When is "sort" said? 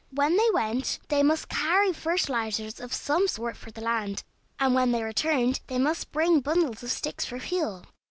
3.27-3.55